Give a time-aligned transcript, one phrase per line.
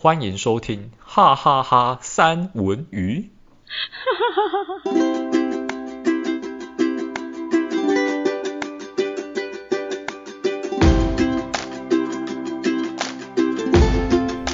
[0.00, 3.32] 欢迎收听哈哈哈哈三文鱼。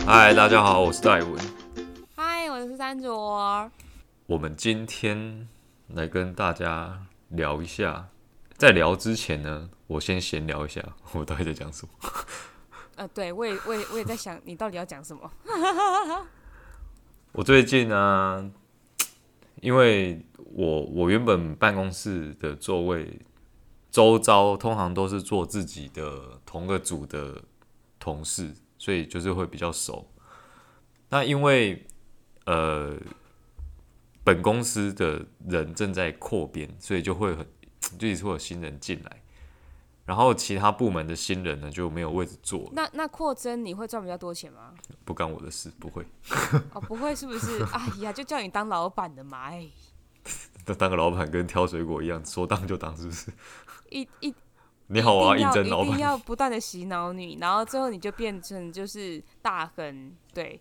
[0.06, 1.38] 嗨，大家好，我是戴文。
[2.16, 3.70] 嗨，我是三卓。
[4.24, 5.46] 我们今天
[5.88, 8.08] 来跟大家聊一下，
[8.56, 10.82] 在聊之前呢，我先闲聊一下，
[11.12, 12.10] 我到底在讲什么？
[12.96, 15.30] 呃，对，我也，我也，我也在想，你到底要讲什么？
[17.32, 18.52] 我最近呢、
[19.60, 23.20] 因为我我原本办公室的座位
[23.90, 27.42] 周遭通常都是做自己的同个组的
[27.98, 30.08] 同事，所以就是会比较熟。
[31.08, 31.84] 那因为
[32.46, 32.96] 呃，
[34.22, 37.44] 本公司的人正在扩编，所以就会很
[37.98, 39.22] 就一直会有新人进来。
[40.04, 42.70] 然后其他部门的新人呢，就没有位置坐。
[42.72, 44.72] 那那扩增你会赚比较多钱吗？
[45.04, 46.06] 不干我的事，不会。
[46.74, 47.64] 哦，不会是不是？
[47.72, 49.66] 哎呀，就叫你当老板的嘛，哎。
[50.78, 53.30] 当个老板跟挑水果一样，说当就当，是不是？
[53.90, 54.34] 一一
[54.88, 55.88] 你好，我要应征老板。
[55.88, 60.12] 一定要不断的洗脑你，然后最后你就变成就是大亨。
[60.32, 60.60] 对，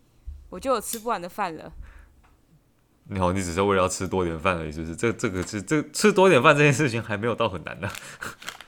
[0.49, 1.71] 我就有吃不完的饭了。
[3.09, 4.95] 你好，你只是为了要吃多点饭而已，是不是？
[4.95, 7.89] 这这个是这吃多点饭这件事情还没有到很难的。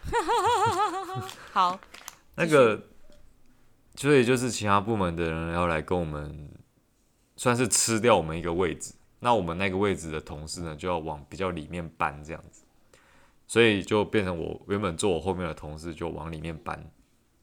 [1.52, 1.80] 好，
[2.36, 2.81] 那个，
[3.95, 6.50] 所以就是其他部门的人要来跟我们，
[7.36, 8.94] 算是吃掉我们一个位置。
[9.20, 12.64] 那我们那个位置的同事呢，就要往比较里面搬，这样子。
[13.48, 16.78] 所以就变成我原本坐我后面的同事就往里面搬，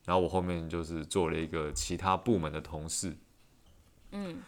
[0.04, 3.16] 然后我后面就是做了一个其他部门的同事。
[4.12, 4.42] 嗯，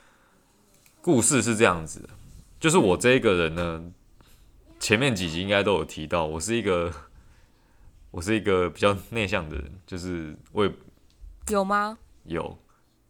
[1.00, 2.10] 故事是这样子的，
[2.60, 3.92] 就是我这一个人呢，
[4.78, 6.92] 前面几集应该都有提到，我是一个。
[8.14, 10.72] 我是一个比较内向的人，就是我也
[11.48, 11.98] 有吗？
[12.22, 12.56] 有，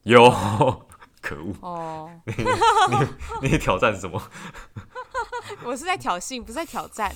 [0.04, 0.30] 有，
[1.20, 1.54] 可恶！
[1.60, 2.32] 哦， 你
[3.42, 4.30] 你你挑战什么？
[5.62, 7.14] 我是在挑衅，不是在挑战。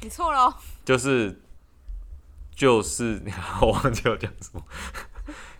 [0.00, 0.54] 你错了哦。
[0.82, 1.42] 就是
[2.56, 3.22] 就是，
[3.60, 4.64] 我忘记我讲什么。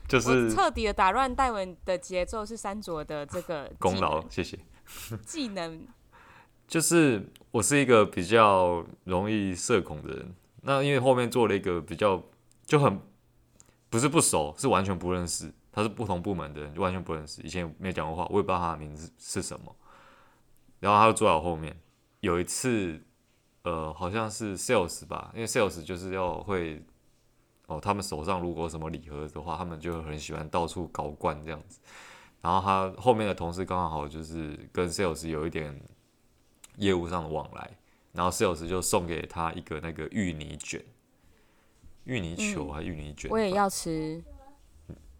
[0.09, 4.59] 就是彻底的打乱戴文的节奏，是三卓的这个功劳，谢谢。
[5.27, 5.87] 技能
[6.67, 10.35] 就是我是一个比较容易社恐的人。
[10.65, 12.23] 那因为后面做了一个比较
[12.67, 12.99] 就很
[13.89, 19.77] 不是不熟，是完全不认识，他是不同部门的人，就完全不认识，以前没讲过话，我也不知道他的名字是什么。
[20.81, 21.77] 然后他就坐在我后面。
[22.21, 22.99] 有一次，
[23.65, 26.83] 呃，好像是 sales 吧，因为 sales 就是要会
[27.67, 31.79] 哦，他们手上如果什么礼盒的话，他们就很喜欢到处搞怪这样子。
[32.41, 35.79] 然后他后面的同事刚好就是跟 sales 有一点
[36.79, 37.71] 业务上的往来。
[38.15, 40.81] 然后 sales 就送给他一个那个芋泥卷，
[42.05, 43.29] 芋泥球还是芋泥卷？
[43.31, 44.23] 我也要吃。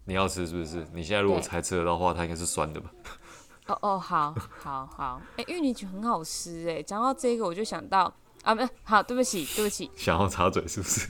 [0.05, 0.87] 你要吃是不是？
[0.93, 2.93] 你现在如果才吃得到的话，它应该是酸的吧？
[3.67, 5.23] 哦哦，好，好，好。
[5.37, 6.83] 哎，芋泥卷很好吃哎。
[6.83, 8.13] 讲到这个，我就想到
[8.43, 9.91] 啊，没好，对不起，对不起。
[9.97, 11.09] 想要插嘴是不是？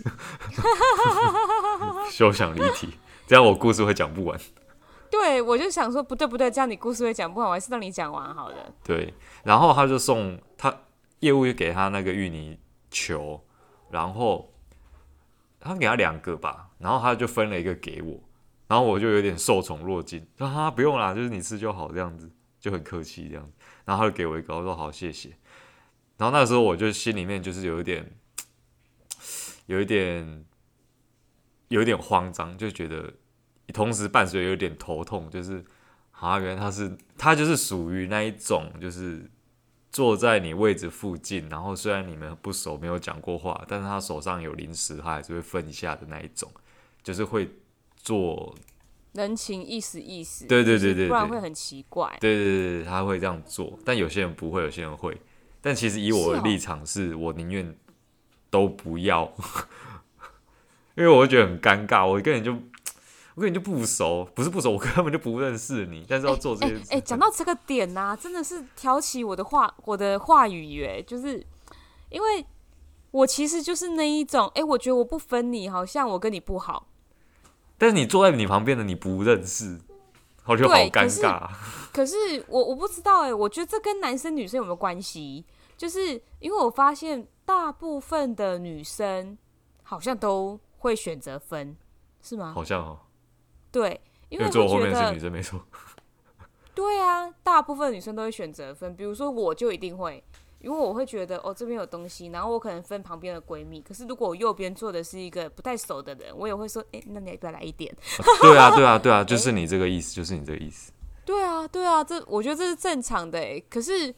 [2.11, 2.95] 休想离题，
[3.27, 4.41] 这样我故事会讲不完。
[5.11, 8.73] 对，我就想说不对不对，这样你故事会讲不完，我还是让你讲完好了。
[8.85, 9.13] 对，
[9.43, 10.73] 然后他就送他。
[11.21, 12.59] 业务就给他那个芋泥
[12.91, 13.43] 球，
[13.91, 14.53] 然后
[15.59, 18.21] 他给他两个吧，然后他就分了一个给我，
[18.69, 22.31] 然后我就有点受宠若惊，说哈不用啦，就是你吃就好，这样子
[22.61, 23.53] 就很客气这样子，
[23.87, 25.31] 然后他就给我一个，我说好谢谢，
[26.19, 28.13] 然后那时候我就心里面就是有一点，
[29.67, 30.45] 有一点，
[31.69, 33.15] 有一点慌张，就觉得
[33.73, 35.65] 同时伴随有点头痛，就是
[36.11, 39.31] 啊，原来他是他就是属于那一种就是。
[39.95, 46.51] 坐在你位置附近，然后虽然你们不熟，没有讲过话，但是他手上有零食，他还是会分一下的那一种，
[47.05, 47.49] 就是会
[47.95, 48.53] 做
[49.13, 50.49] 人情意思意思。
[50.49, 52.09] 对对对对，对，不然会很奇怪。
[52.21, 55.17] 对对对对，他会这样做，但有些人不会，有些人会。
[55.61, 57.77] 但其实以我的立场是，是哦、我宁愿
[58.51, 59.33] 都不要，
[60.99, 62.53] 因为我会觉得很尴尬，我根本就。
[63.35, 66.83] 我跟你就不熟，不是不熟，我根本就不认识你，但是要做这些事。
[66.91, 71.45] 哎、欸，讲、欸欸、到这个点呐、啊，真的是挑起我的话，我的话语耶，就是
[72.11, 72.47] 因为
[73.11, 76.87] 我其实就是那一种，哎、欸，我觉得我不分你，好像我跟你不好。
[77.77, 79.81] 但是你坐在你旁边的你不认识，
[80.47, 81.51] 我觉得好尴尬。
[81.93, 85.45] 可是我我不知道哎，我觉得这跟男生女生有没有关系？
[85.77, 89.37] 就是因为我发现大部分的女生
[89.83, 91.77] 好像都会选择分，
[92.23, 92.53] 是吗？
[92.55, 93.01] 好像哦。
[93.75, 95.61] 对，因为，坐我后面是女生没错。
[96.77, 100.23] 对啊，大部分女生都会选择分，比如说我就一定会，
[100.61, 103.81] 因为我会觉得哦这边有东西，然后我可能分旁边的闺蜜。
[103.81, 107.93] 可是如果我右边坐的是一个不太熟的人，我也会说，哎，那你要不要来一点？
[108.41, 110.93] 对啊，对啊，对啊， 就是你这个意思，就是你这个意思。
[111.25, 113.61] 对啊，对啊，这我觉得这是正常的哎。
[113.69, 114.15] 可是，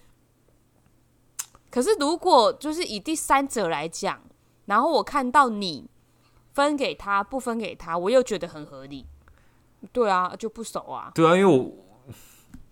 [1.71, 4.23] 可是如果就是以第三者来讲，
[4.67, 5.89] 然后我看到你
[6.53, 9.07] 分给他不分给他，我又觉得很合理。
[9.93, 11.11] 对啊，就不熟啊。
[11.15, 11.73] 对啊，因为我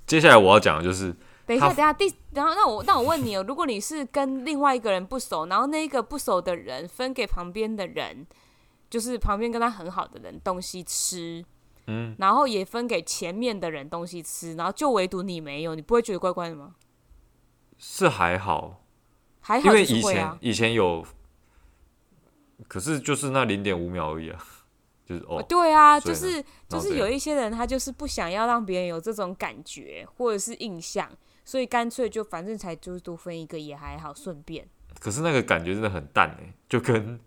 [0.07, 1.15] 接下来我要讲的就是，
[1.47, 8.27] 等一下，等一下，第然后那我那我问你哦，如果你是跟另外一个人不熟，然后那一个不熟的人分给旁边的人，
[8.91, 11.45] 就是旁边跟他很好的人东西吃，
[11.87, 16.75] 嗯，然后也分给前面的人东西吃，然后就唯独你没有，你不会觉得怪怪的吗？
[17.79, 18.85] 是还好，
[19.41, 21.05] 还好，因为以前以前有，
[22.69, 24.39] 可是就是那零点五秒而已啊。
[25.05, 31.11] 就是哦，对啊，就是就是有一些人他就是不想要让别人有这种感觉或者是印象，
[31.45, 34.67] 所以干脆就反正才就是多分一个也还好，顺便。
[34.99, 37.21] 可是那个感觉真的很淡哎，就跟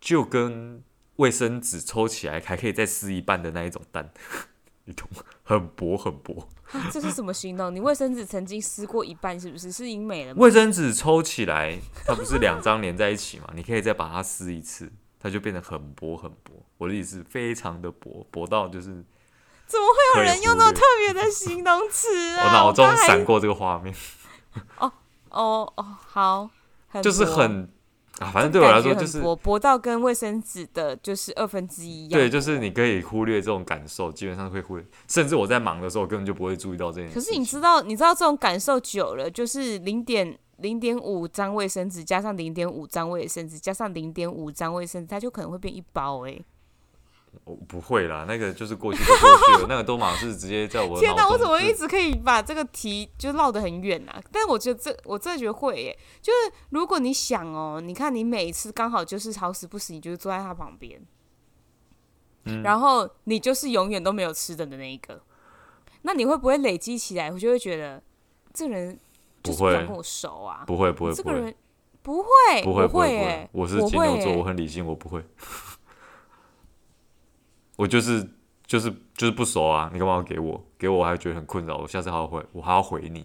[0.00, 0.82] 就跟
[1.16, 4.10] 卫生纸抽起来还可以再撕一半的那一种淡，
[4.84, 5.22] 你懂吗？
[5.42, 6.48] 很薄很薄。
[6.92, 7.74] 这是什么形容？
[7.74, 9.72] 你卫生纸曾经撕过一半是不是？
[9.72, 10.42] 是已经没了吗？
[10.42, 13.50] 卫生纸抽起来，它不是两张连在一起吗？
[13.54, 14.92] 你可以再把它撕一次。
[15.20, 19.04] 它就变得很薄很薄，我的意思非常的薄，薄到就是，
[19.66, 22.44] 怎么会有人用那么特别的形容词 啊？
[22.46, 23.94] 我脑中闪过这个画面。
[24.78, 24.92] 哦
[25.30, 26.50] 哦哦，好，
[27.02, 27.70] 就是很
[28.18, 32.20] 啊，反正对我来说就是薄，薄到跟卫生纸的就是二分之一一样。
[32.20, 37.14] 对，就是你可以忽略这种感受，基本上会忽略，甚至我在忙的时候根本就不会注意到这件事。
[37.14, 40.38] 可是你知道，你知道这种感受久了，就是零点。
[40.58, 46.44] 零点五张卫生纸加上零点五张卫生纸加上零点五张卫生纸，它就可能会变一包哎、欸。
[47.44, 50.98] 我不会啦，那个就是过去就过去了， 那个都嘛是直接在我。
[50.98, 54.22] 天哪，我怎么一直可以把这个题就绕得很远呢、啊？
[54.30, 61.00] 但是我觉得这我真的觉得会耶、欸，就是如果你想哦、喔，你看你每一次刚好就是好死不死，你就是坐在他旁边，
[62.44, 65.22] 嗯，然后你就是永远都没有吃的的那一个，
[66.02, 67.30] 那你会不会累积起来？
[67.30, 68.02] 我就会觉得
[68.52, 68.98] 这人。
[69.40, 70.64] 不会跟我熟啊！
[70.66, 71.54] 不会不会，这个人
[72.02, 72.28] 不会
[72.62, 75.24] 不会不会，我是金牛座，我很理性，我不会。
[77.78, 78.28] 我就是
[78.66, 79.88] 就是就是不熟啊！
[79.92, 80.64] 你干嘛要给我？
[80.76, 83.24] 给我我还觉得很困扰，我下次还要回，我还要回你。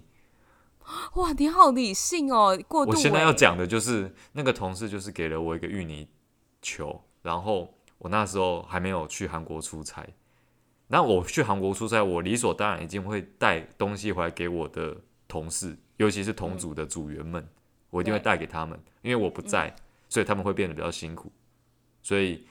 [1.16, 2.56] 哇，你好理性哦！
[2.68, 2.92] 过度。
[2.92, 6.08] 我现在要讲的就是那个同事，就是给了我一个芋泥
[6.62, 10.08] 球，然后我那时候还没有去韩国出差。
[10.88, 14.96] 那我去韩国出差，我理所当然一定会带东西回来给我的
[15.28, 15.76] 同事。
[15.98, 17.50] 尤其是同组的组员们，嗯、
[17.90, 19.80] 我一定会带给他们，因为我不在，嗯，
[20.10, 21.32] 所以他们会变得比较辛苦，
[22.02, 22.46] 所以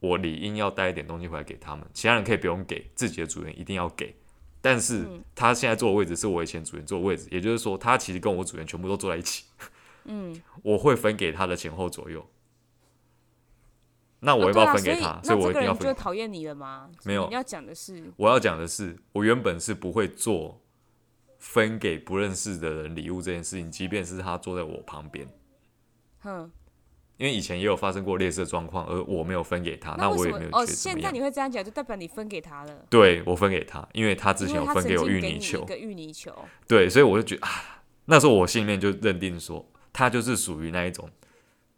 [0.00, 1.86] 我理应要带一点东西回来给他们。
[1.94, 4.16] 其他人可以不用给，自己的组员一定要给。
[4.60, 9.44] 但是他现在坐的位置是我以前组员坐的位置，也就是说，他其实跟我组员全部都坐在一起。
[10.04, 12.26] 嗯， 我会分给他的前后左右。
[14.20, 15.12] 那我要不要分给他？
[15.12, 15.94] 哦，所以，所以我一定要分。
[15.94, 16.90] 讨厌你了吗？
[17.04, 20.60] 没有，你要讲的是，我要讲的是，我原本是不会做。
[21.38, 25.26] 分给不认识的人礼物这件事情，即便是他坐在我旁边，
[26.18, 26.52] 哼，
[27.20, 30.50] 因为以前也有发生过类似的状况，而我没有分给他，那，那我也没有。
[30.52, 32.74] 哦，现在你会这样讲，就代表你分给他了。
[32.88, 36.34] 对，我分给他，因为他之前有分给我芋泥球，一个芋泥球。
[36.66, 39.62] 对，所以我就觉得啊，那时候我心里面就认定说，
[39.92, 41.10] 他就是属于那一种，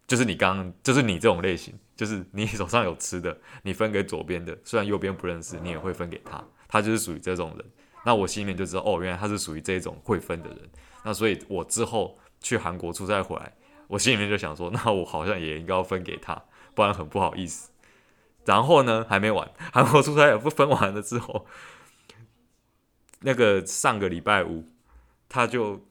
[0.07, 7.65] 就是你刚刚，就是你这种类型，就是你手上有吃的，你分给左边的，虽然右边不认识，你也会分给他，他就是属于这种人。
[8.05, 10.59] 那我心里面就知道，哦，原来他是属于这种会分的人。
[11.03, 13.53] 那所以，我之后去韩国出差回来，
[13.93, 17.69] 我心里面就想说，那我好像也应该要分给他，不然很不好意思。
[18.45, 21.45] 然后呢，还没完，韩国出差也不分完了之后，
[23.19, 24.65] 那个上个礼拜五，
[25.29, 25.81] 他就。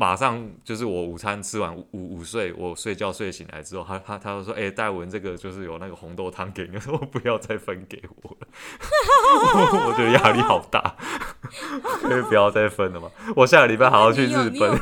[0.00, 8.46] 马上就是我午餐吃完午午睡，我睡觉睡醒来之后，他他他就说：“哎、戴文，这个就是有那个红豆汤给你，说不要再分给我了。
[9.88, 10.94] ”我觉得压力好大，
[12.00, 13.10] 可以不要再分了吗？
[13.34, 14.78] 我下个礼拜还要去日本。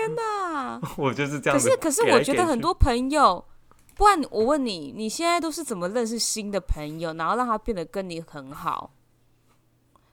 [0.00, 0.80] 天哪！
[0.96, 1.58] 我就是这样。
[1.58, 3.44] 可是可是，我觉得很多朋友，
[3.94, 8.92] 不然我问你，你现在都是怎么认识新的朋友，然后让他变得跟你很好？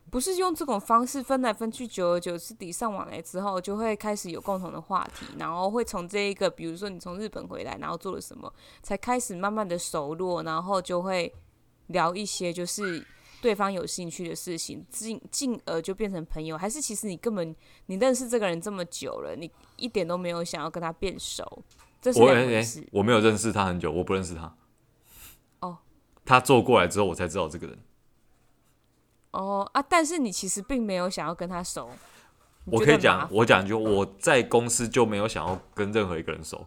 [0.10, 8.52] 不是用这种方式分来分去，久而久之礼尚往来之后，就会开始有共同的话题，然后会从这一个，比如说你从日本回来，然后做了什么，
[8.82, 11.34] 才开始慢慢的熟络，然后就会
[11.88, 13.06] 聊一些就是
[13.42, 16.58] 对方有兴趣的事情，进进而就变成朋友。
[16.58, 21.64] 还是其实你根本你认识这个人这么久了，你一点都没有想要跟他变熟，
[22.02, 22.82] 这是两回事。
[22.92, 24.56] 我，我没有认识他很久，我不认识他。
[25.60, 25.78] 哦，
[26.26, 27.78] 他坐过来之后，我才知道这个人。
[29.32, 29.82] 哦啊！
[29.82, 31.90] 但是你其实并没有想要跟他熟。
[32.66, 36.66] 我可以讲，我讲就我在公司就没有想要跟任何一个人熟。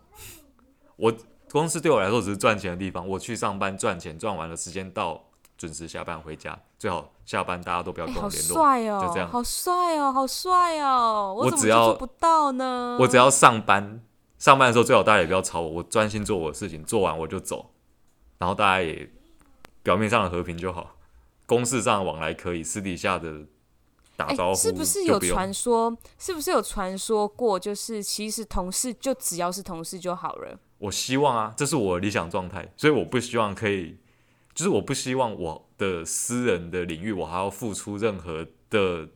[0.97, 1.13] 我
[1.51, 3.07] 公司对我来说只是赚钱的地方。
[3.09, 5.30] 我去上班赚钱，赚完了时间到
[5.61, 9.29] 准时下班回家，最好下班大家都不要跟我联络，欸哦、就这样。
[9.31, 11.35] 好帅哦，好帅哦！
[11.37, 12.97] 我只要做不到呢？
[12.99, 14.01] 我只要上班，
[14.39, 17.73] 上班的时候最好大家也不要吵我，我专心做我的事情，做完我就走，
[18.39, 19.13] 然后大家也
[19.83, 20.97] 表面上的和平就好，
[21.45, 23.43] 公事上的往来可以，私底下的
[24.17, 25.95] 打招呼、欸、是不是有传说？
[26.19, 27.61] 是不是有传说过？
[27.61, 30.59] 就是其实同事就只要是同事就好了。
[30.79, 33.99] 我希望啊，这是我的理想状态，所以我不希望可以，
[34.61, 39.09] 就是我不希望我的私人的领域，我还要付出任何的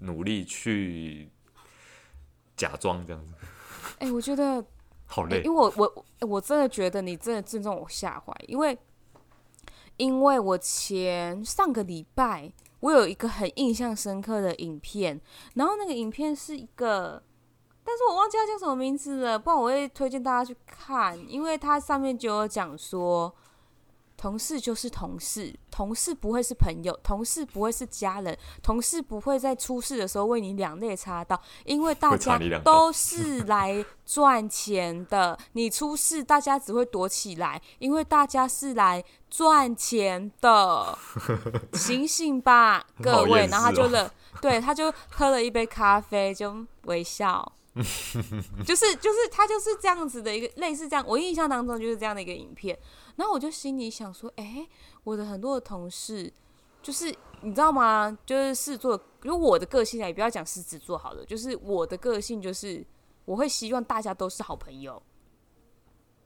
[0.00, 1.30] 努力去
[2.56, 3.34] 假装这样子。
[4.00, 4.64] 哎、欸，我觉得
[5.06, 8.76] 好累，因为我我我真的觉得你真的正中我下怀，因为
[9.96, 15.20] 因为我前上个礼拜我有一个很印象深刻的影片，
[15.54, 17.22] 然后那个影片是一个。
[17.84, 23.32] 但是我忘记它叫什么名字了，不然我会推荐大家去看，因为它上面就有讲说，
[24.18, 40.98] 同事就是同事，同事不会是朋友，同事不会是家人，同事不会在出事的时候为你两肋插刀，因为大家都是来赚钱的，你出事大家只会躲起来，因为大家是来赚钱的，
[41.74, 47.52] 醒醒吧，各位，然后他就了，对，他就喝了一杯咖啡，就微笑。
[48.66, 52.76] 就是就是他就是这样子的一个类似这样，我印象当中就是这样的一个影片，
[53.18, 54.68] 然后我就心里想说，哎、欸，
[55.02, 56.32] 我的很多的同事，
[56.80, 58.16] 就是你知道吗？
[58.24, 62.86] 就是狮子座，如果我的个性啊，也不要讲狮子座好了，就是我的个性就是
[63.24, 65.02] 我会希望大家都是好朋友，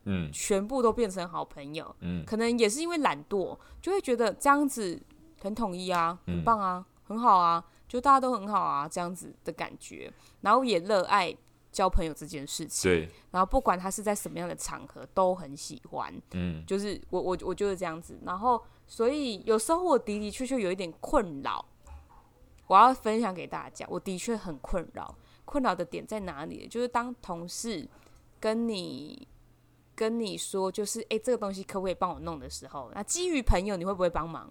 [0.05, 5.01] 嗯，全部都变成好朋友，嗯，可能也是因为懒惰，就会觉得这样子
[5.41, 7.65] 很统一啊，很棒啊，很好啊。
[7.89, 11.37] 就大家都很好啊，这样子的感觉，然后也热爱
[11.73, 12.91] 交朋友这件事情。
[12.91, 16.15] 对，然后不管他是在什么样的场合，都很喜欢。
[16.33, 18.17] 嗯，就是我我我就是这样子。
[18.25, 21.65] 然后，所以有时候我的的确确有一点困扰，
[22.67, 23.87] 我要分享给大家。
[23.89, 26.69] 我的确很困扰，困扰的点在哪里？
[26.69, 27.89] 就是当同事
[28.39, 29.27] 跟你
[29.95, 34.51] 跟你说，就是哎、欸，这个东西可不可以帮我弄的时候，那基于朋友，你会不会帮忙？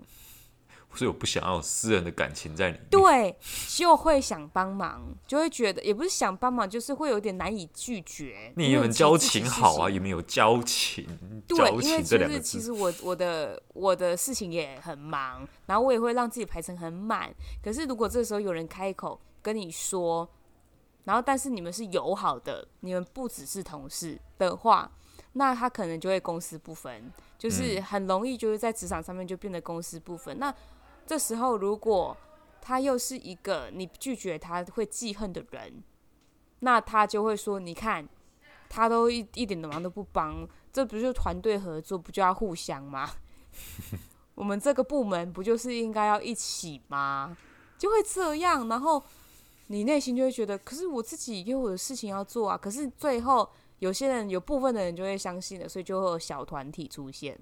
[0.93, 3.35] 所以我不想要有私人的感情在里面，对，
[3.69, 8.51] 就会想帮忙，就会觉得也不是想帮忙，就是会有点难以拒绝。
[8.55, 11.05] 你们交情好啊，有没有交情？
[11.47, 17.33] 对，因为就是其实我我的我的事情也很忙，然后我也会让自己排成很满。
[17.63, 20.29] 可是如果这时候有人开口跟你说，
[21.05, 24.91] 然后但是你们是友好的，你们不只是同事的话，
[25.33, 30.37] 那他可能就会公私不分，就是很容易就是在职场上面就变得公私不分。
[30.37, 30.53] 那
[31.11, 32.15] 这时候，如果
[32.61, 35.83] 他又是一个你拒绝他会记恨的人，
[36.59, 38.07] 那他就会说：“你看，
[38.69, 43.09] 他都一一点的忙都不帮，这不就团队合作，不就要互相吗？
[44.35, 47.35] 我们这个部门不就是应该要一起吗？
[47.77, 49.03] 就会这样，然后
[49.67, 52.57] 你内心就会觉得，可是我自己也有我的事情要做啊。
[52.57, 53.49] 可是最后，
[53.79, 57.37] 有些人有部分的人就会相信了，所以就会有小团体出现。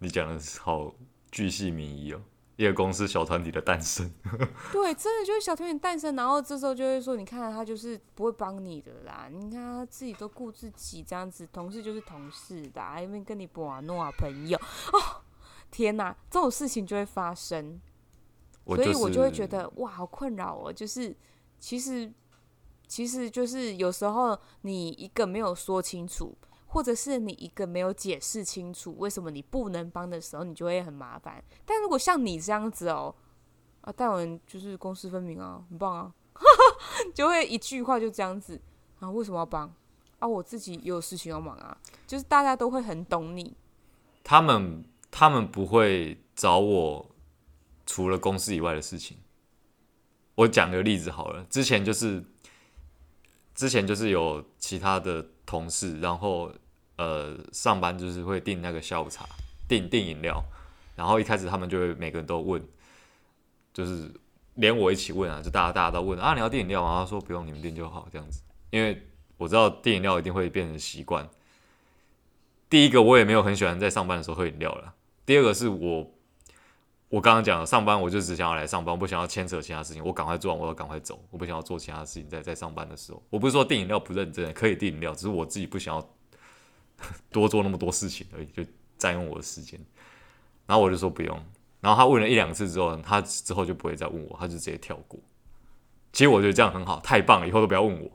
[0.00, 0.92] 你讲的是好。
[1.32, 2.22] 巨细靡遗哦，
[2.56, 4.12] 一个公司小团体的诞生。
[4.70, 14.58] 对，真的就是小团体诞生，然后这时候就会说，你看他就是不会帮你的啦，你看他自己都顾自己这样子，同事就是同事的，还没跟你玩弄啊朋友
[14.92, 15.22] 哦，
[15.70, 17.80] 天哪，这种事情就会发生，
[18.66, 21.16] 所以我就会觉得哇，好困扰哦，就是
[21.58, 22.12] 其实
[22.86, 26.36] 其实就是有时候你一个没有说清楚。
[26.72, 31.44] 或者是你一个没有解释清楚为什么你不能帮的时候，你就会很麻烦。
[31.66, 33.14] 但如果像你这样子哦，
[33.82, 36.14] 啊，戴文就是公私分明啊，很棒啊，
[37.14, 38.58] 就会一句话就这样子
[39.00, 39.70] 啊，为什么要帮
[40.18, 40.26] 啊？
[40.26, 41.76] 我自己也有事情要忙啊，
[42.06, 43.54] 就是大家都会很懂你。
[44.24, 47.10] 他们他们不会找我
[47.84, 49.18] 除了公司以外的事情。
[50.36, 52.24] 我讲个例子好了，之前就是
[53.54, 56.52] 之前就是有其他的同事，然后。
[56.96, 59.26] 呃，上班就是会订那个下午茶，
[59.66, 60.40] 订订饮料，
[60.94, 62.62] 然后一开始他们就会每个人都问，
[63.72, 64.08] 就是
[64.54, 67.00] 连我一起问啊，就大家大家都问啊，你要订饮料吗？
[67.00, 69.02] 他说不用，你们订就好这样子，因为
[69.38, 71.28] 我知道订饮料一定会变成习惯。
[72.68, 74.94] 第一个我也没有很喜欢在上班的时候喝饮料了，
[75.26, 76.08] 第二个是我
[77.12, 86.08] 我刚刚讲了，上班我就只想要来上班，我不想要牵扯其他事情，我赶快做完我要赶快走，我不想要做其他事情在在上班的时候，我不是说订饮料不认真，可以订饮料，只是我自己不想要。
[87.32, 88.64] 多做那么多事情而已，就
[88.96, 89.80] 占用我的时间。
[90.66, 91.36] 然后我就说不用。
[91.80, 95.18] 然后他问了一两次之后，他之后就不会再问我，他就直接跳过。
[96.12, 98.10] 其实我觉得这样很好，太棒了，以后都不要问我。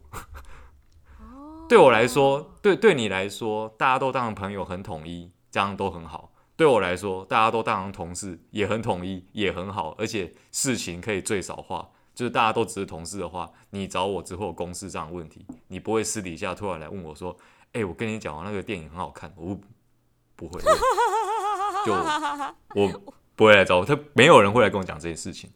[1.67, 6.31] 对我来说，对对你来说，大家都当朋友，很统一，这样都很好。
[6.57, 11.89] 对我来说，大家都当成同事，也很统一，也很好，而且事情可以最少化。
[12.15, 17.37] 就是大家都只是同事的话，你找我之后公司这样的问题，你不会私底下突然来问我说
[17.73, 19.55] ：“哎、欸，我跟你讲，那个电影很好看。”我
[20.35, 20.59] 不会，
[21.85, 21.93] 就
[22.73, 23.01] 我
[23.35, 25.51] 不会来找我，他没有人会来跟我讲这件事情。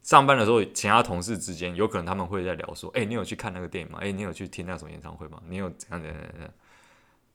[0.00, 3.98] 上班的时候，其他同事之间有可能他们会在聊说：“哎、欸，你有去看那个电影吗？
[4.00, 5.38] 哎、欸，你有去听那种演唱会吗？
[5.46, 6.50] 你有怎样怎样怎样？”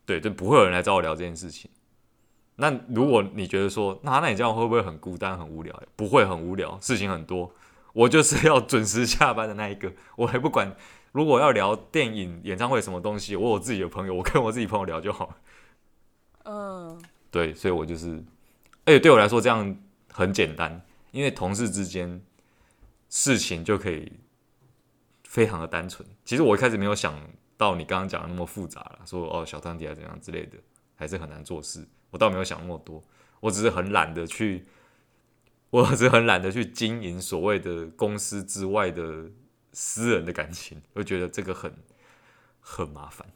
[0.07, 1.69] 对，就不会有人来找我聊这件事情。
[2.57, 5.83] 那如果你觉得说，那那你这样会不会很孤单、很无聊？
[5.95, 7.51] 不会很无聊，事情很多。
[7.93, 10.75] 我就是要准时下班的那一个，我还不管。
[11.11, 15.33] 如果要聊电影、演唱会什么东西，我有自己的朋友，我跟我自己朋友聊就好。
[16.43, 18.21] 嗯，对，所以我就是，
[18.83, 19.77] 而且对我来说这样
[20.11, 20.81] 很简单，
[21.11, 22.21] 因为同事之间
[23.09, 24.11] 事情就可以
[25.23, 26.05] 非常的单纯。
[26.25, 27.17] 其实我一开始没有想
[27.55, 30.57] 到你刚刚讲的那么复杂了，说哦小团体啊怎样之类的，
[30.95, 31.87] 还是很难做事。
[32.15, 33.03] 我倒没有想那么多，
[33.41, 34.65] 我只是很懒得去，
[35.69, 39.29] 我只是很懒得去经营所谓的公司之外的
[39.73, 41.75] 私人的感情，我觉得这个很
[42.61, 43.27] 很麻烦，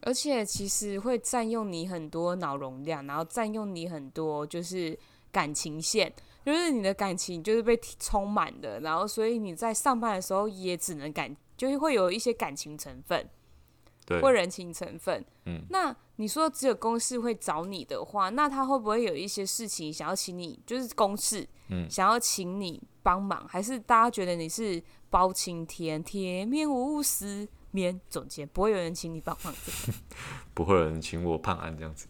[0.00, 4.98] 而且其实会占用你很多脑容量，然后占用你很多就是
[5.30, 6.12] 感情线，
[6.44, 13.28] 就是你的感情就是被充满的，然后所以你在上班的时候也只能感，就是会有一些感情成分。
[14.20, 29.92] 或人情成分，嗯，那你说只有公事会找你的话，那他会不会有一些事情想要请你，就是公事，嗯，想要请你帮忙，还是大家觉得你是包青天，铁面无私面总监，不会有人请你帮忙的？
[30.54, 32.06] 不会有人请我判案这样子？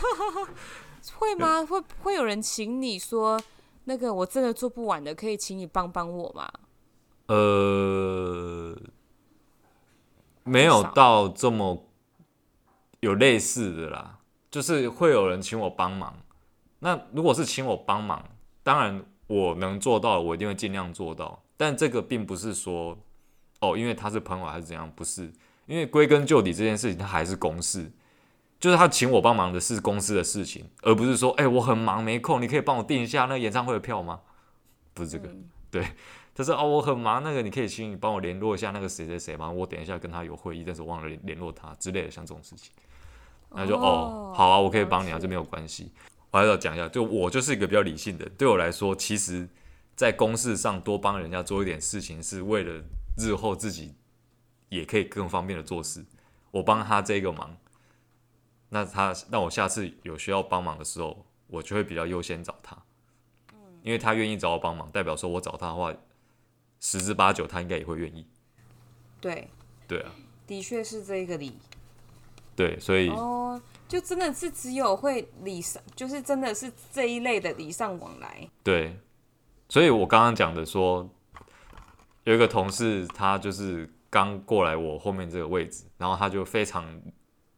[1.16, 1.64] 会吗？
[1.64, 3.40] 会会有人请你说
[3.84, 6.50] 那个我真的做不完的，可以请你帮帮我吗？
[7.26, 8.76] 呃。
[10.42, 11.86] 没有到这么
[13.00, 14.18] 有类似的啦，
[14.50, 16.16] 就是会有人请我帮忙。
[16.80, 18.24] 那如果是请我帮忙，
[18.62, 21.42] 当然我能做到，我一定会尽量做到。
[21.56, 22.98] 但这个并不是说
[23.60, 25.30] 哦，因为他是朋友还是怎样，不是。
[25.66, 27.90] 因为归根究底，这件事情他还是公事，
[28.58, 34.20] 就是他请我帮忙的是公司的事情，而不是说，哎，我很忙没空，你可以帮我订一下那个演唱会的票吗？
[34.92, 35.86] 不是这个，嗯、对。
[36.32, 39.50] 他说：“哦，我很忙，那个你可以请你帮我联络一下那个谁谁谁吗？
[39.50, 42.72] 我等一下跟他有会议，但是我忘了联络他之类的，像这种事情。”
[43.50, 45.92] 他就：“哦，好啊，我可以帮你啊，这没有关系。”
[46.30, 49.48] 我还要讲一下，就我就是一个比较理性的，对我来说，其实，
[49.96, 52.82] 在公事上多帮人家做一点事情，是为了
[53.18, 53.94] 日后自己
[54.68, 56.04] 也可以更方便的做事。
[56.52, 57.56] 我帮他这个忙，
[58.68, 62.76] 那他那我下次有需要帮忙的时候，我就会比较优先找他，
[63.82, 65.94] 因为他愿意找我帮忙，代表说我找他的话。
[66.82, 68.26] 十之八九，他应该也会愿意。
[69.20, 69.50] 对，
[69.86, 70.12] 对啊，
[70.46, 71.58] 的确是这个理。
[72.60, 78.46] 对，所以哦，就真的是只有会礼尚，就是真的是这一类的礼尚往来。
[78.62, 79.00] 对，
[79.70, 81.08] 所以我刚刚讲的说，
[82.24, 87.00] 有一个同事，他就是刚过来我后面这个位置，然后他就非常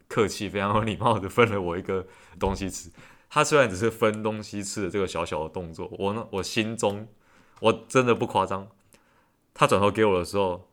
[0.07, 2.07] 客气、非常有礼貌的分了我一个
[2.39, 2.89] 东西吃。
[3.29, 7.09] 他虽然只是分东西吃的这个小小的动作，我呢，我心中
[7.59, 8.69] 我真的不夸张。
[9.53, 10.69] 他转头给我的时候，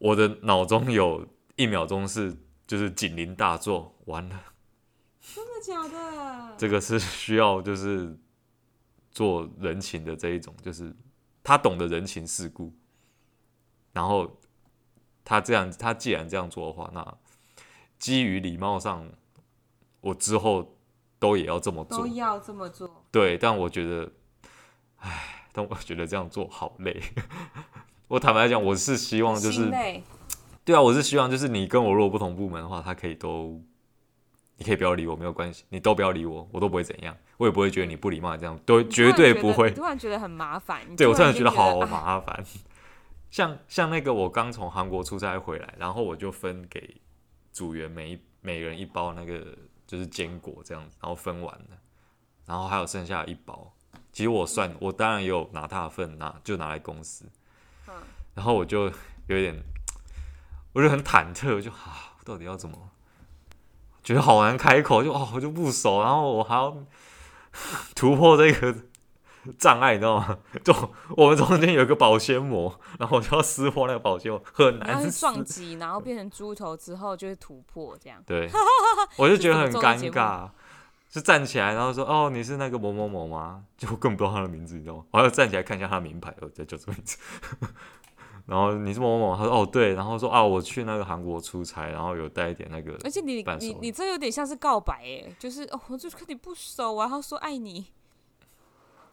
[0.00, 4.42] 我的脑中有一秒钟是就是警铃大作，完了，
[5.20, 6.54] 真的假的？
[6.58, 8.18] 这个是需要就是
[9.10, 10.94] 做人情的这一种，就是
[11.42, 12.72] 他懂得人情世故，
[13.92, 14.40] 然后
[15.24, 17.18] 他这样，他既然这样做的话，那
[17.98, 19.10] 基于礼貌上，
[20.00, 20.76] 我之后
[21.18, 23.04] 都也要这么做，都要这么做。
[23.10, 24.12] 对，但我觉得，
[24.98, 25.40] 唉。
[25.56, 27.00] 但我觉得这样做好累。
[28.08, 29.70] 我坦白讲，我是希望就是，
[30.64, 33.60] 对啊，我是希望就是你跟我如果不同部门的话，他可以都，
[34.56, 39.70] 你可以不要理我，没有关系，你都不要理我，我都不会怎样，我也不会觉得你不礼貌，这样都绝对不会。
[39.72, 42.42] 突然觉得很麻烦， 对，我突然觉得好麻烦。
[43.30, 47.00] 像像那个我刚从韩国出差回来，然后我就分给
[47.52, 49.44] 组员每一每人一包那个
[49.86, 51.76] 就是坚果这样子，然后分完了，
[52.46, 53.70] 然后还有剩下一包。
[54.12, 57.26] 其实我算，我当然也有拿他的份拿，就拿来公司。
[57.88, 57.94] 嗯
[58.34, 58.84] 然后我就
[59.28, 59.54] 有点，
[60.74, 62.90] 我就很忐忑，就啊，到底要怎么？
[64.02, 66.76] 觉得好难开口，就哦，我就不熟，然后我还要
[67.96, 68.74] 突破这个
[69.58, 70.38] 障碍，你知道吗？
[70.62, 70.74] 就
[71.16, 75.26] 我们中间有一个保鲜膜，然后我就要撕破那个保鲜膜，很难撕。
[75.26, 78.22] 然后撞击，然后变成猪头之后就会突破这样。
[78.26, 78.50] 对，
[79.16, 80.50] 我就觉得很尴尬。
[81.08, 85.04] 就站起来，然后说：“哦，你是那个某某某吗？” 就更不知道他的名字，你知道吗？
[85.12, 87.16] 我要站起来看一下他的名牌，哦，再叫这个名字。
[88.46, 97.86] 然后你是某某某，他说哦对，然后说啊我去那个韩国出差，然后有带一点那个，而且你你你这有点像是告白哎，就是哦我就跟你不熟，然后说爱你，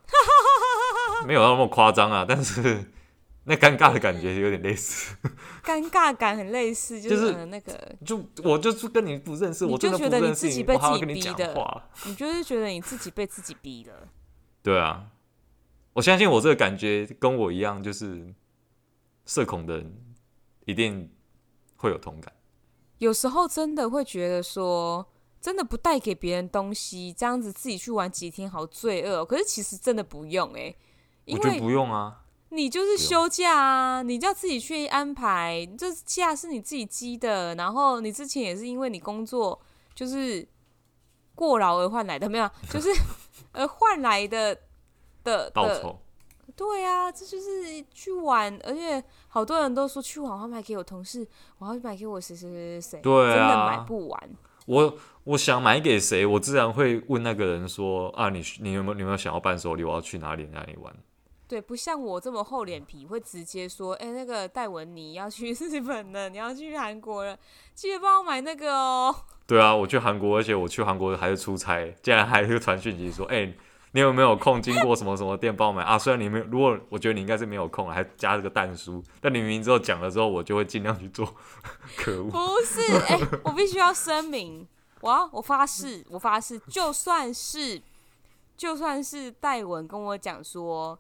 [1.26, 2.92] 没有那么夸张啊，但是
[3.46, 5.16] 那尴尬的感觉有点类似，
[5.64, 14.10] 尴尬感很类似，就是那个就我就是跟你不认识，我就觉得你自己被自己逼的，你就是觉得你自己被自己逼的，
[14.62, 15.06] 对啊，
[15.94, 18.34] 我相信我这个感觉跟我一样，就是。
[19.26, 20.16] 社恐的人
[20.66, 21.12] 一定
[21.76, 22.34] 会有同感。
[22.98, 25.08] 有时候真的会觉得说，
[25.40, 29.26] 真的不带给别人东西，这样子自己去玩几天好罪恶。
[29.26, 30.76] 可是其实真的不用哎，
[31.28, 32.24] 我觉得不用啊。
[32.50, 35.66] 你就是休假啊，你就要自己去安排。
[35.78, 39.60] 这假是你自己积的，然后你之前也是因为你工作
[39.96, 40.48] 就是
[41.34, 42.90] 过劳而换来的，没有，就是
[43.54, 44.54] 而换来的
[45.24, 45.98] 的的。
[46.56, 54.30] 对啊，这就是去玩，而且好多人都说去玩，我要买给我同事，我要买给我谁谁谁谁，对啊，真的买不完。
[54.68, 59.84] 我我想买给谁，我自然会问那个人说啊，你你有没有你有没有想要伴手礼？
[59.84, 60.94] 我要去哪里哪里玩？
[61.48, 67.38] 对，不像我这么厚脸皮，会直接说，哎，那个戴文你要去日本了，你要去韩国了，
[67.74, 69.14] 记得帮我买那个哦。
[69.48, 73.54] 对啊，我去韩国，而且我去韩国还是出差，竟然还是传讯息说，哎。
[73.94, 76.00] 你有没有空经过什么什么店帮我买啊？
[76.00, 81.26] 虽然你没有，如果我觉得你应该是没有空，还加这个蛋书，但你明明之后讲了之后，我就会尽量去做。
[81.98, 82.30] 可恶！
[82.30, 84.66] 不是，哎、欸，我必须要声明，
[85.02, 87.82] 我要我发誓，我发誓，就算是
[88.56, 90.98] 就算是戴文跟我讲说，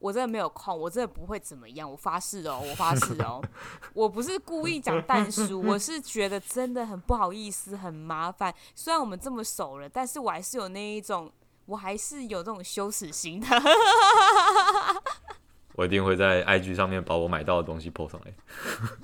[0.00, 3.40] 我真的没有空，我真的不会怎么样，我发誓哦，我发誓哦，
[3.94, 8.52] 我不是故意讲蛋书，我是觉得真的很不好意思，很麻烦。
[8.74, 11.30] 虽然我们这么熟了，但是我还是有那一种。
[11.70, 13.46] 我还是有这种羞耻心的。
[15.76, 18.34] 我一定会在 IG 上面把我买到的东西 po 上来。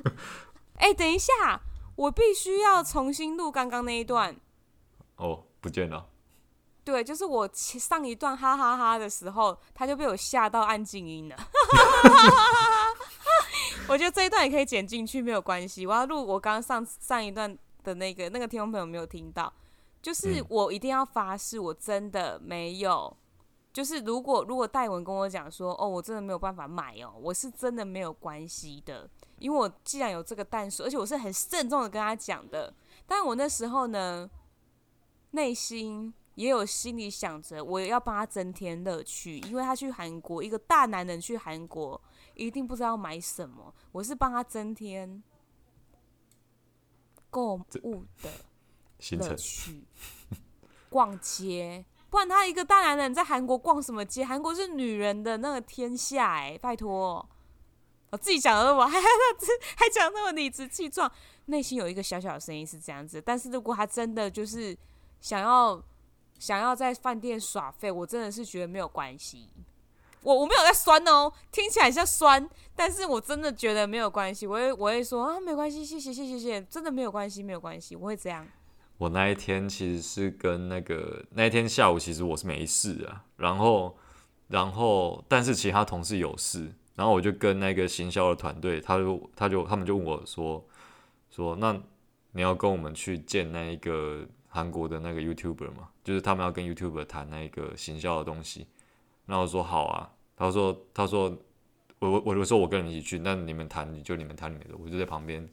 [0.79, 1.61] 哎、欸，等一下，
[1.95, 4.37] 我必须要重新录刚刚那一段。
[5.17, 6.07] 哦，不见了。
[6.85, 11.37] 对，就是我上一段哈哈哈的时候，他就被我吓到按静音了。
[13.89, 15.87] 我觉得这一段也可以剪进去，没有关系。
[15.87, 19.53] 我要录我刚刚上上一段的那个，那个听众朋友没有听到。
[20.07, 23.17] 就是我一定要发誓，我真的没有。
[23.73, 32.73] 就是如果如果戴文跟我讲说，哦，我真的没有办法买哦，我是真的没有关系的，因为我既然有这个蛋书，而且我是很慎重的跟他讲的。
[33.05, 34.31] 但我那时候呢，
[35.33, 42.01] 内心也有心里想着，我要帮他增添乐趣，因为他去韩国，一个大男人去韩国，
[42.35, 43.75] 一定不知道买什么。
[43.91, 45.21] 我是帮他增添
[47.29, 48.31] 购物的。
[48.99, 49.85] 乐趣，
[50.89, 54.25] 逛街，不然他一个大男人在韩国逛什么街？
[54.25, 57.29] 韩国是女人的那个天下，哎，拜托，
[58.11, 59.07] 我自己讲的，我还还
[59.77, 61.11] 还讲那么理直气壮，
[61.47, 63.21] 内心有一个小小的声音是这样子。
[63.21, 64.77] 但是如果他真的就是
[65.21, 65.83] 想要
[66.39, 69.49] 想要在饭店耍废，我真的是觉得没有关系。
[70.23, 74.45] 我我没有在酸哦，听起来像酸，但是我真的觉得没有关系。
[74.45, 78.45] 我会我会说啊，没关系，谢谢谢谢谢，真的没有关系没有关系，我会这样。
[78.99, 83.97] 我那一天其实是跟那个那一天下午，其实我是没事啊，然后，
[84.49, 90.65] 然后，但是其他同事有事，然后我就跟那个行销的团队，他就他就他们就问我说，
[91.31, 91.79] 说那
[92.33, 95.91] 你要跟我们去见那一个韩国的那个 YouTuber 吗？
[96.03, 98.67] 就是他们要跟 YouTuber 谈那个行销的东西，
[99.27, 101.37] 然后我说好啊，他说他说
[101.99, 105.47] 我我我就说我跟你一起去，那你们谈你就你们谈你们的，我就在旁边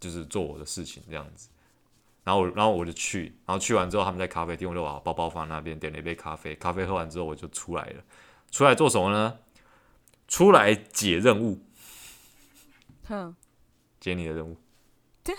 [0.00, 1.50] 就是做我的事情这样子。
[2.26, 6.56] 然后我，然后我就去，然后去完之后，他们在咖啡厅，我就把包包放那边，点了一杯咖啡。
[6.56, 8.02] 咖啡喝完之后，我就出来了。
[8.50, 9.38] 出来做什么呢？
[10.26, 11.60] 出来解任务。
[13.06, 13.36] 哼，
[14.00, 14.56] 解你的任务。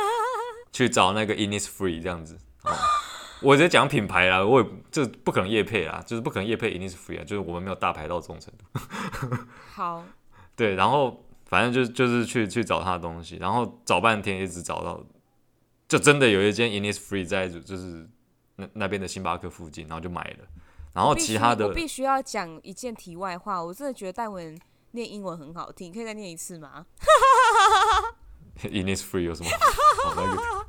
[0.72, 2.38] 去找那个 Innisfree 这样子。
[2.62, 2.72] 哦、
[3.42, 8.64] 我直接讲品牌啦，我也这不可能夜配啊，就是不可能夜配 Innisfree 啊，就是我们没有大牌到这种程度。
[9.74, 10.02] 好。
[10.56, 15.04] 对，然后反正就就是去去找他的东西，然后找半天一直找到。
[15.88, 18.08] 就真的有一间 Innisfree 在就是
[18.56, 20.46] 那那边的星巴克附近，然后就买了。
[20.92, 24.58] 然后其他的我必须要讲一件题外话，我真的觉得戴文
[24.90, 26.84] 念英文很好听，可以再念一次吗？
[28.62, 29.50] Innisfree 有什么
[30.04, 30.66] 好那个？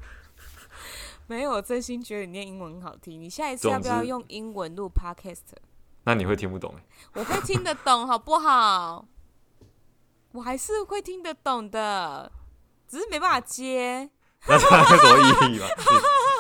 [1.28, 3.20] 没有，我真心觉得你念英文很好听。
[3.22, 5.58] 你下一次要不要用英文录 Podcast？
[6.04, 6.84] 那你会听不懂哎？
[7.14, 9.06] 我会听得懂，好不好？
[10.32, 12.32] 我还是会听得懂的，
[12.88, 14.10] 只是没办法接。
[14.48, 15.68] 那是什么意义嘛？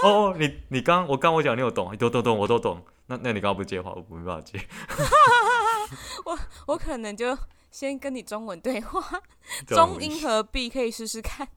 [0.04, 2.82] 哦哦，你你刚我刚我讲你有懂，都都懂，我都懂。
[3.08, 4.60] 那那你刚刚不接话，我没办法接。
[6.26, 7.38] 我我可能就
[7.72, 9.02] 先跟你中文对话，
[9.68, 11.48] 中英合璧可以试试看。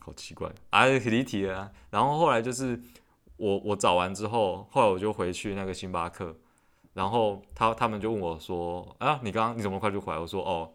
[0.00, 1.70] 好奇怪啊，离题了啊。
[1.90, 2.80] 然后后来就是
[3.36, 6.36] 我我找完之后，后来我就回去那个星巴克，
[6.94, 10.70] 然后他他们就问我说：“啊，你刚刚你怎么快就回来？”我说：“哦，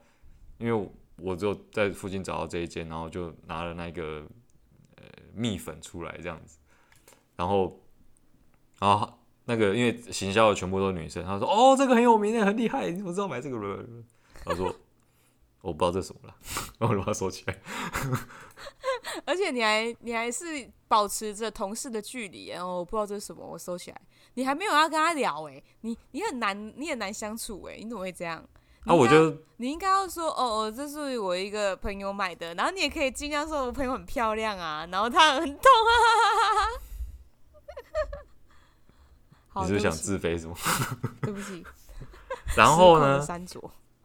[0.57, 4.27] 因为我就在附近找到这一间，然后就拿了那个呃
[5.37, 6.57] 蜜粉出来这样子。”
[7.37, 7.79] 然后，
[8.79, 13.85] 然后那个因为行销的全部都是女生，她说：“哦，这个很有名的，很厉害，你怎么知道买这个了？”
[14.43, 14.75] 他说。
[15.59, 16.35] 我不知道这是什么了，
[16.77, 17.59] 然后我把它收起来。
[19.25, 20.45] 而且你还你还是
[20.87, 23.99] 保持着同事的距离，然后我不知道这是什么，我收起来。
[24.35, 28.47] 你还没有要跟他聊哎，你你很难你很难相处哎，你怎么会这样？
[28.87, 35.91] 啊，我就你应该要说哦哦，这是我一个朋友买的，然后你也可以尽量说我朋友很漂亮啊，然后他很痛啊。
[39.61, 40.55] 你是不是想自卑是吗？
[41.21, 41.65] 对不起。
[42.55, 43.25] 然后呢？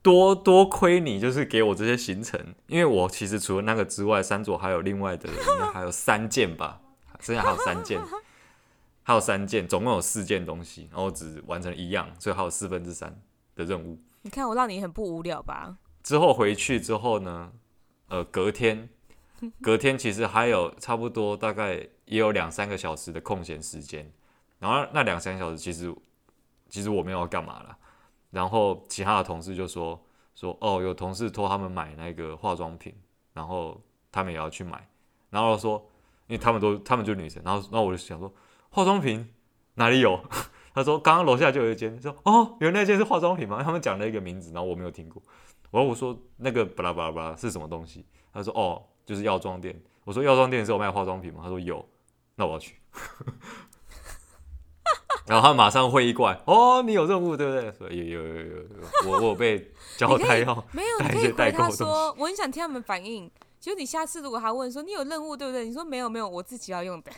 [0.00, 6.80] 多多亏你，就是给我这些行程，因为我其实除了那个之外，三组还有另外的，应该还有三件吧，
[7.20, 8.00] 剩下还有三件，
[9.04, 13.16] 还有三件，总共有四件东西，然后只完成一样，所以还有四分之三
[13.54, 13.96] 的任务。
[14.22, 15.78] 你看我让你很不无聊吧？
[16.02, 17.52] 之后回去之后呢，
[18.08, 18.88] 呃，隔天，
[19.60, 24.10] 隔天其实还有差不多大概也有两三个小时的空闲时间，
[24.58, 25.94] 然后那两三个小时其实
[26.68, 27.76] 其实我没有要干嘛了。
[28.30, 30.00] 然后其他的同事就说
[30.34, 32.94] 说哦，有同事托他们买那个化妆品，
[33.34, 33.80] 然后
[34.10, 34.88] 他们也要去买，
[35.30, 35.78] 然后说，
[36.28, 38.32] 因为他们都他们就女生，然后然后我就想说
[38.70, 39.28] 化妆品
[39.74, 40.18] 哪里有？
[40.74, 43.60] 他说刚刚楼下就有一间，说哦，原来那间是化妆品吗？
[43.64, 45.22] 他们讲了一个名字，然后我没有听过。
[45.70, 48.04] 然后我说那个巴拉巴拉巴拉是什么东西？
[48.32, 49.80] 他说哦，就是药妆店。
[50.04, 51.40] 我说药妆店是有卖化妆品吗？
[51.42, 51.86] 他说有，
[52.34, 52.76] 那我要去。
[55.24, 57.70] 然后他马上会议过来，哦，你有任务对不对？
[57.72, 58.64] 所以有有有有，
[59.06, 63.30] 我我有被 交代要没有，你可以回他说，我很想听他们反应。
[63.60, 65.64] 就你下次如果他问说你有任务对不对？
[65.64, 67.12] 你说没有没有，我自己要用的。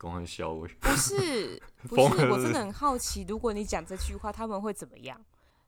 [0.00, 5.20] 公很小我不是不是， 我真的很好奇，如果你讲这句话，他们会怎么样？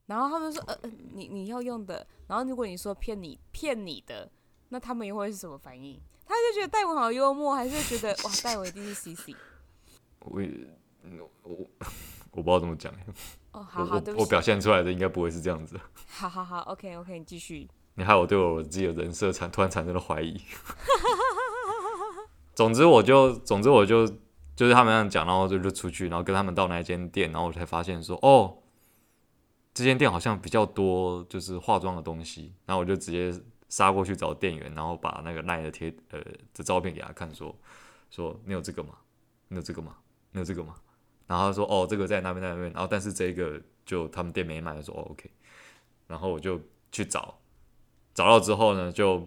[0.07, 2.07] 然后他们说呃呃，你你要用的。
[2.27, 4.31] 然后如果你说骗你骗你的，
[4.71, 6.01] 那他们又会是什么反应？
[6.27, 9.37] 他就觉得戴文好幽默，还是觉得哇，戴文一定是 CC。
[10.21, 10.41] 我
[11.43, 11.69] 我
[12.31, 12.93] 我不知道怎么讲。
[13.53, 15.79] 哦，好好，我我表现出来的应该不会是这样子。
[16.09, 17.69] 好好好，OK OK，你继续。
[17.95, 20.41] 你害我对我自己的人设产突然产生了怀疑。
[22.55, 24.07] 总之我就总之我就
[24.55, 28.59] 就是他们这样讲，然后就就出去，然后跟他们到那间店，然后我才发现说哦，
[29.75, 33.33] 这间店好像比较多就是化妆的东西，然后我就直接
[33.69, 36.21] 杀过去找店员，然后把那个赖的贴呃
[36.55, 37.55] 的照片给他看，说
[38.11, 38.95] 说你有这个吗？
[39.49, 39.97] 你有这个吗？
[40.33, 40.75] 你有这个吗？
[41.27, 44.83] 然后他说：“哦，这个在那边，那边。”然后但是这个就他们店没卖。
[44.83, 45.31] 说：“哦，OK。”
[46.07, 46.61] 然后我就
[46.91, 47.39] 去找，
[48.13, 49.27] 找到之后呢，就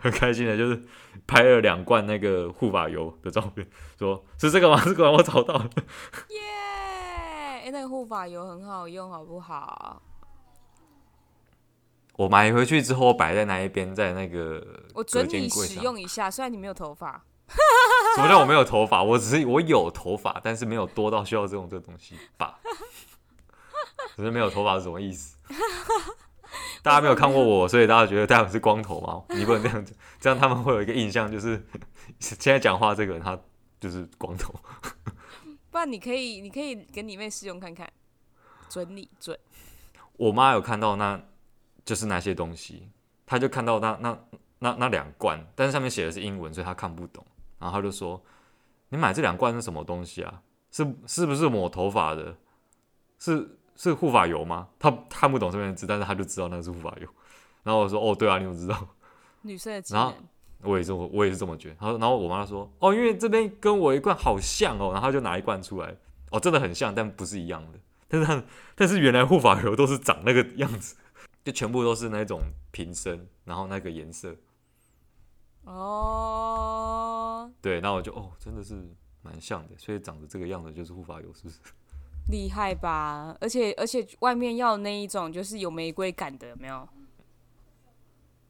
[0.00, 0.82] 很开心的，就是
[1.26, 3.68] 拍了两罐那个护发油的照片，
[3.98, 4.80] 说是这个吗？
[4.84, 5.10] 这个？
[5.10, 5.70] 我找到了。
[6.30, 7.70] 耶！
[7.70, 10.02] 那个护发油很好用，好不好？
[12.16, 14.62] 我买回去之后摆在那一边，在那个
[14.94, 17.24] 我准你使用一下，虽然你没有头发。
[18.14, 19.02] 什么叫我没有头发？
[19.02, 22.58] 我只是我有头发，但是没有多到需要这种这个东西吧。
[24.16, 25.38] 只是没有头发是什么意思？
[26.82, 29.22] 大家没有看过我，所以大家觉得大家是光头吗？
[29.36, 31.64] 你不能这样子，这样他们会有一个印象，就是
[32.18, 33.38] 现在讲话这个人他
[33.80, 34.52] 就是光头。
[35.70, 37.90] 不然你可以，你可以给你妹试用看看，
[38.68, 39.38] 准你准。
[40.16, 41.18] 我妈有看到那，
[41.84, 42.90] 就是那些东西，
[43.24, 44.18] 她就看到那那
[44.58, 47.24] 那那两罐，但是上面写的是英文，所以她看不懂。
[47.58, 48.22] 然后她就说
[48.90, 50.42] ：“你买这两罐是什么东西啊？
[50.70, 52.36] 是是不是抹头发的？
[53.18, 57.08] 是是护发油吗？”他看不懂这边字，但是他就知道那是护发油。
[57.62, 58.88] 然后我说：“哦，对啊，你怎么知道？”
[59.42, 59.82] 女生的。
[59.90, 60.14] 然后
[60.62, 61.76] 我也是我我也是这么觉得。
[61.80, 65.96] 然后然后我妈说：“哦，因为这边跟我一罐好像哦。”然后他就拿一罐出来，
[66.30, 67.78] 哦，真的很像，但不是一样的。
[68.08, 68.42] 但是他
[68.74, 70.96] 但是原来护发油都是长那个样子，
[71.44, 74.36] 就全部都是那种瓶身，然后那个颜色。
[75.64, 78.74] 哦，对，那我就哦，真的是
[79.22, 81.58] 蛮像的，所以长得这个样子就是护发油，是不是？
[82.32, 83.36] 厉害吧？
[83.40, 86.88] 而且而且外面要那一种就是有玫瑰感的，有没有？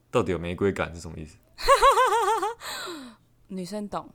[0.09, 1.37] 到底有玫瑰感是什么意思？
[3.49, 4.09] 女生懂，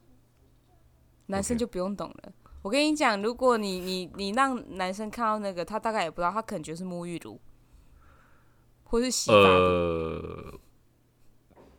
[1.26, 2.32] 男生就不用懂了。
[2.62, 7.38] 我跟你讲，如果你你你让男生看到那个，他大概也不知道，他可能觉得是沐浴露，
[8.82, 9.36] 或是洗发。
[9.36, 10.58] 呃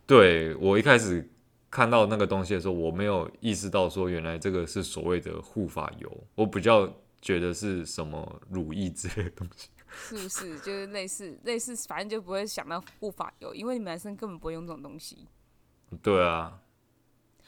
[0.06, 1.30] 对，我一开始
[1.70, 9.68] 看到那个东西的时候，我没有意识到说原来这个是所谓的护发油，我比较觉得是什么乳液之类的东西。
[9.92, 10.58] 是不是？
[10.60, 15.26] 就是类似类似，反正就不会想到护发油，因为你们男生根本不会用这种东西。
[16.02, 16.60] 对啊。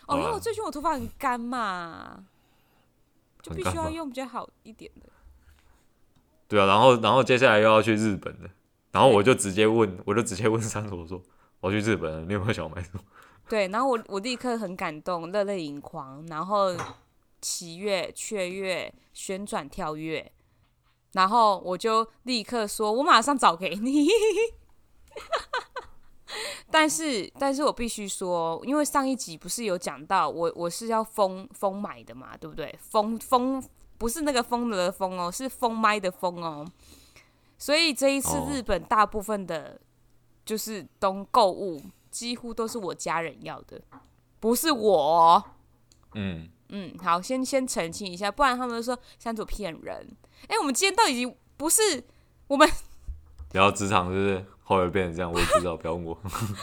[0.09, 2.25] 哦，因为我最近我头发很干嘛，
[3.41, 5.09] 就必须要用比较好一点的。
[6.49, 8.51] 对啊，然后然后接下来又要去日本了，
[8.91, 11.23] 然后我就直接问，我就直接问山卓说
[11.61, 13.01] ：“我要去日本了，你有没有想买什么？”
[13.49, 16.75] 对，然后我我立刻很感动，热泪盈眶，然后
[17.43, 20.33] 喜悦、雀跃、旋转、跳跃，
[21.13, 24.09] 然后我就立刻说：“我马上找给你。
[26.71, 32.75] ”但是，但是我必须说，因为上一集不是有讲到我我是要封封买的嘛，对不对？
[32.81, 33.63] 封封
[33.99, 36.67] 不是那个疯了的疯哦，是封麦的封哦。
[37.59, 39.81] 所以这一次日本大部分的，
[40.45, 41.81] 就是东购物。
[42.11, 43.81] 几乎都是我家人要的，
[44.39, 45.43] 不是我。
[46.13, 50.17] 嗯嗯，好，先先澄清一下，不然他们说三组骗人。
[50.49, 52.03] 哎、欸，我们今天到已经不是
[52.49, 52.69] 我们
[53.53, 54.45] 聊职场，是不是？
[54.65, 56.15] 后来变成这样，我也不知道，不要问我。
[56.21, 56.57] 不是，我们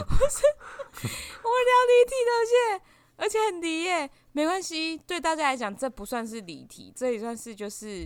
[1.00, 2.82] 聊离题了，谢，
[3.16, 8.04] 而且很离耶，没关系，对大家来讲，这不算是离题，这也算是就是，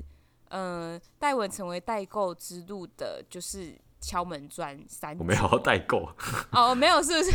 [0.48, 3.74] 嗯、呃，戴文成为代购之路的，就是。
[4.04, 6.06] 敲门砖三，我没有要代购
[6.52, 7.34] 哦，没有是不是？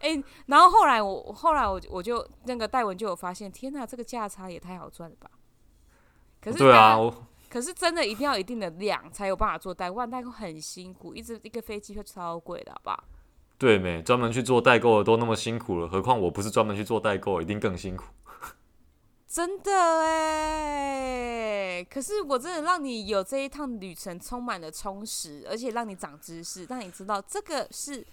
[0.00, 5.30] 哎、欸，然后后来我后来我我就那个戴文就有发现，天哪，这个价差也太好赚了吧！
[6.40, 6.98] 可是对啊，
[7.48, 13.04] 可是真的一定要一定的量才有办法做代购，代购很辛苦，一直一个飞机会超贵的，好不好？
[13.58, 18.04] 对没，专门去做代购的都那么辛苦了，何况我不是专门去做代购，一定更辛苦。
[19.26, 28.06] 真的哎，可是我真的让你有这一趟旅程充满了充实，而且让你长知识，让你知道这个是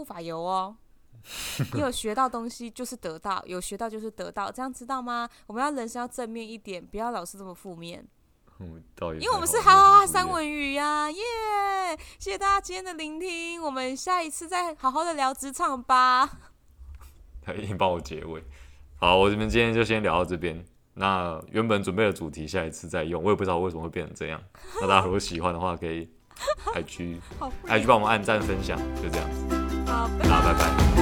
[0.00, 0.74] 护发油哦。
[1.74, 5.28] 你有学到东西就是得到，有学到就是得到，这样知道吗？
[5.46, 8.02] 我们要人生要正面一点，不要老是这么负面。
[8.58, 8.82] 嗯，
[9.20, 11.20] 因为我们是哈哈哈三文鱼呀、啊，耶！
[12.18, 16.30] 谢谢大家今天的聆听，我们下一次再好好的聊职场吧。
[17.42, 18.42] 他已经帮我结尾。
[18.96, 20.64] 好，我这边今天就先聊到这边。
[20.94, 23.22] 那原本准备的主题，下一次再用。
[23.22, 24.42] 我也不知道为什么会变成这样。
[24.80, 26.08] 那大家如果喜欢的话，可以
[26.74, 27.20] IG
[27.68, 29.69] IG 帮我们按赞分享，就这样子。
[29.90, 30.99] 好，那拜拜。